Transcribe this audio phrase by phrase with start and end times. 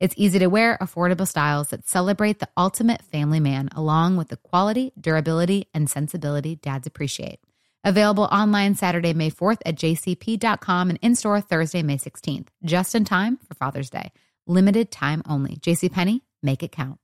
[0.00, 4.36] It's easy to wear, affordable styles that celebrate the ultimate family man, along with the
[4.36, 7.38] quality, durability, and sensibility dads appreciate.
[7.84, 13.04] Available online Saturday, May 4th at jcp.com and in store Thursday, May 16th, just in
[13.04, 14.10] time for Father's Day.
[14.46, 15.56] Limited time only.
[15.56, 16.98] JCPenney, make it count.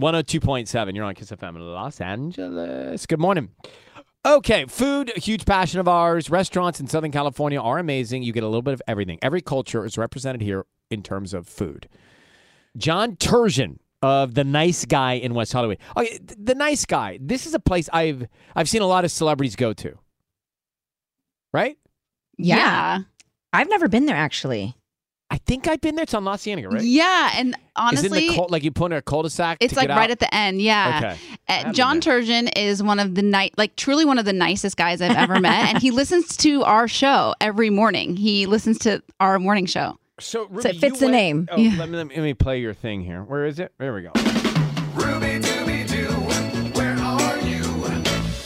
[0.00, 0.94] 102.7.
[0.94, 3.06] You're on Kiss FM in Los Angeles.
[3.06, 3.50] Good morning.
[4.26, 6.30] Okay, food, a huge passion of ours.
[6.30, 8.22] Restaurants in Southern California are amazing.
[8.22, 9.18] You get a little bit of everything.
[9.22, 11.88] Every culture is represented here in terms of food.
[12.76, 15.78] John Terzian of the Nice Guy in West Hollywood.
[15.96, 17.18] Okay, the Nice Guy.
[17.20, 18.26] This is a place I've
[18.56, 19.98] I've seen a lot of celebrities go to.
[21.52, 21.76] Right?
[22.38, 23.00] Yeah.
[23.52, 24.74] I've never been there actually.
[25.32, 26.02] I think I've been there.
[26.02, 26.82] It's on La Cienega, right?
[26.82, 29.58] Yeah, and is honestly, in the cul- like you put in a cul-de-sac?
[29.60, 30.10] it's to like get right out?
[30.10, 30.60] at the end.
[30.60, 31.14] Yeah.
[31.46, 31.68] Okay.
[31.68, 35.00] Uh, John Terzian is one of the night, like truly one of the nicest guys
[35.00, 38.16] I've ever met, and he listens to our show every morning.
[38.16, 39.99] He listens to our morning show.
[40.20, 41.48] So, So it fits the name.
[41.50, 43.22] Oh, let, me, let me let me play your thing here.
[43.22, 43.72] Where is it?
[43.78, 44.12] There we go.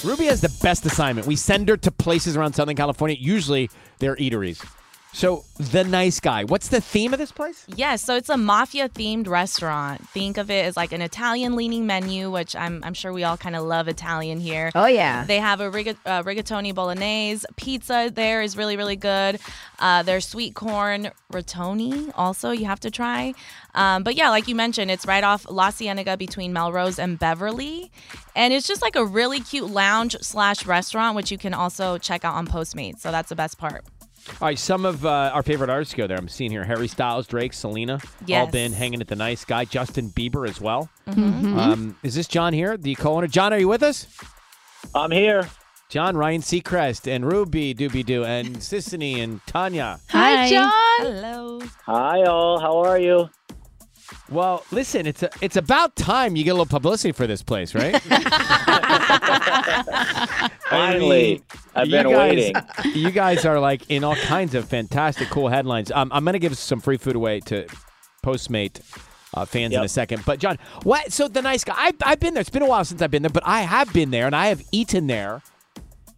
[0.05, 1.27] Ruby has the best assignment.
[1.27, 3.17] We send her to places around Southern California.
[3.19, 4.65] Usually, they're eateries.
[5.14, 6.42] So, the nice guy.
[6.42, 7.64] What's the theme of this place?
[7.69, 10.06] Yes, so it's a mafia themed restaurant.
[10.08, 13.36] Think of it as like an Italian leaning menu, which I'm, I'm sure we all
[13.36, 14.72] kind of love Italian here.
[14.75, 15.25] Oh yeah.
[15.25, 17.47] They have a rig- uh, rigatoni bolognese.
[17.54, 19.38] Pizza there is really, really good.
[19.78, 23.34] Uh, their sweet corn rotoni also you have to try.
[23.76, 27.92] Um, but yeah, like you mentioned, it's right off La Cienega between Melrose and Beverly.
[28.34, 32.25] And it's just like a really cute lounge slash restaurant, which you can also check
[32.25, 32.98] out on Postmates.
[32.98, 33.84] So that's the best part.
[34.41, 36.17] All right, some of uh, our favorite artists go there.
[36.17, 38.01] I'm seeing here Harry Styles, Drake, Selena,
[38.33, 39.65] all been hanging at the nice guy.
[39.65, 40.89] Justin Bieber as well.
[41.09, 41.57] Mhm.
[41.59, 43.27] Um, is this John here, the co-owner?
[43.27, 44.07] John, are you with us?
[44.95, 45.49] I'm here.
[45.91, 50.01] John, Ryan Seacrest, and Ruby Doobie Doo, and Sisanie, and Tanya.
[50.09, 50.73] Hi, John.
[50.99, 51.61] Hello.
[51.87, 52.59] Hi, all.
[52.59, 53.29] How are you?
[54.31, 57.75] Well, listen, it's a, it's about time you get a little publicity for this place,
[57.75, 58.00] right?
[60.70, 61.42] Finally,
[61.75, 62.54] I've you been guys, waiting.
[62.94, 65.91] You guys are like in all kinds of fantastic, cool headlines.
[65.91, 67.66] Um, I'm going to give some free food away to
[68.25, 68.81] Postmate
[69.34, 70.25] uh, fans in a second.
[70.25, 71.12] But John, what?
[71.12, 71.75] So the nice guy.
[71.76, 72.41] I've, I've been there.
[72.41, 74.47] It's been a while since I've been there, but I have been there and I
[74.47, 75.43] have eaten there.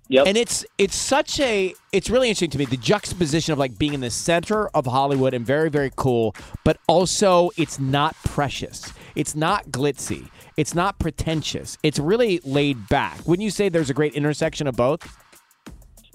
[0.08, 0.26] Yep.
[0.28, 3.92] And it's it's such a it's really interesting to me the juxtaposition of like being
[3.92, 8.92] in the center of Hollywood and very very cool, but also it's not precious.
[9.16, 10.28] It's not glitzy.
[10.56, 11.76] It's not pretentious.
[11.82, 13.26] It's really laid back.
[13.26, 15.06] Wouldn't you say there's a great intersection of both?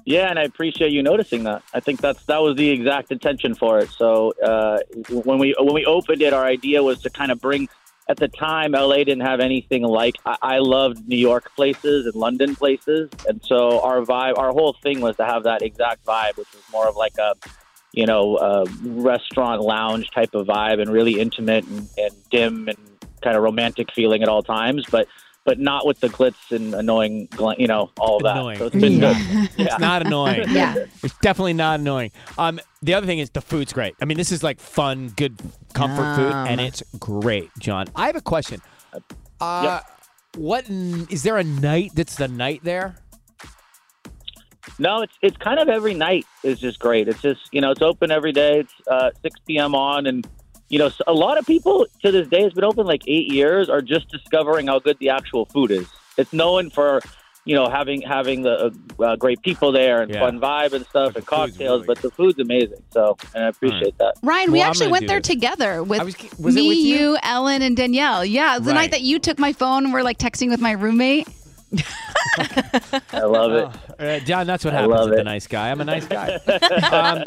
[0.06, 1.62] Yeah, and I appreciate you noticing that.
[1.74, 3.90] I think that's that was the exact intention for it.
[3.90, 4.80] So uh,
[5.10, 7.70] when we when we opened it, our idea was to kind of bring.
[8.10, 10.16] At the time, LA didn't have anything like.
[10.26, 14.76] I, I loved New York places and London places, and so our vibe, our whole
[14.82, 17.36] thing was to have that exact vibe, which was more of like a,
[17.94, 22.78] you know, a restaurant lounge type of vibe, and really intimate and, and dim and
[23.22, 24.86] kind of romantic feeling at all times.
[24.90, 25.08] But
[25.44, 27.28] but not with the glitz and annoying,
[27.58, 28.38] you know, all of that.
[28.38, 28.58] Annoying.
[28.60, 29.14] So it's been Yeah.
[29.14, 29.50] good.
[29.58, 29.66] Yeah.
[29.66, 30.46] It's not annoying.
[30.50, 30.76] Yeah.
[31.04, 32.12] It's definitely not annoying.
[32.38, 33.96] Um, the other thing is the food's great.
[34.02, 35.40] I mean, this is like fun, good
[35.74, 37.88] comfort food, and it's great, John.
[37.96, 38.62] I have a question.
[39.40, 39.80] Uh,
[40.38, 42.96] What n- is there a night that's the night there?
[44.80, 47.08] No, it's it's kind of every night is just great.
[47.08, 48.60] It's just you know it's open every day.
[48.60, 49.74] It's uh, 6 p.m.
[49.76, 50.26] on, and
[50.72, 53.70] you know a lot of people to this day has been open like eight years
[53.70, 55.88] are just discovering how good the actual food is.
[56.18, 57.02] It's known for
[57.44, 60.20] you know having having the uh, uh, great people there and Yeah.
[60.22, 62.82] fun vibe and stuff But and cocktails, really but the food's amazing.
[62.92, 64.14] So and I appreciate that.
[64.24, 65.28] Ryan, we Well, actually went there this.
[65.28, 67.18] together with I was- was it me, with you?
[67.24, 68.24] Ellen, and Danielle.
[68.24, 68.74] Yeah, the Right.
[68.76, 71.28] night that you took my phone and we're like texting with my roommate.
[73.14, 73.68] I love it.
[74.00, 75.24] Uh, John, that's what I happens with the it.
[75.24, 75.72] nice guy.
[75.72, 76.34] I'm a nice guy.
[76.92, 77.24] um,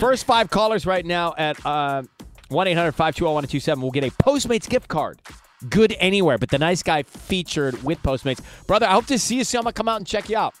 [0.00, 2.02] first five callers right now at uh,
[2.48, 5.20] 1 800 520 1027 will get a Postmates gift card.
[5.68, 8.40] Good anywhere, but the nice guy featured with Postmates.
[8.66, 9.58] Brother, I hope to see you soon.
[9.58, 10.54] I'm going to come out and check you out.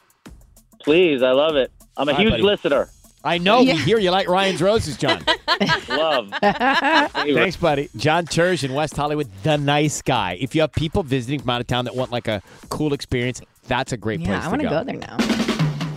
[0.82, 1.70] Please, I love it.
[1.96, 2.42] I'm a All right, huge buddy.
[2.42, 2.88] listener.
[3.24, 3.74] I know Yeah.
[3.74, 5.24] we hear you like Ryan's roses, John.
[5.88, 6.30] Love.
[6.40, 7.88] Thanks, buddy.
[7.96, 10.36] John Turge in West Hollywood, the nice guy.
[10.40, 13.40] If you have people visiting from out of town that want like a cool experience,
[13.66, 14.78] that's a great place Yeah, I to want to go.
[14.78, 15.16] go there now.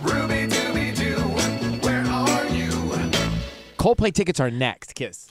[0.02, 2.70] Ruby Dooby Doo, where are you?
[3.78, 4.94] Coldplay tickets are next.
[4.96, 5.30] Kiss.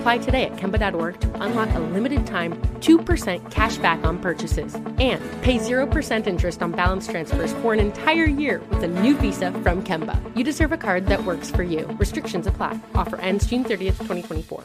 [0.00, 5.20] Apply today at Kemba.org to unlock a limited time 2% cash back on purchases and
[5.42, 9.82] pay 0% interest on balance transfers for an entire year with a new visa from
[9.84, 10.16] Kemba.
[10.34, 11.84] You deserve a card that works for you.
[11.98, 12.78] Restrictions apply.
[12.94, 14.64] Offer ends June 30th, 2024.